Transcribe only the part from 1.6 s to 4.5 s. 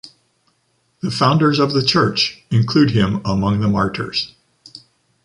the Church include him among the martyrs.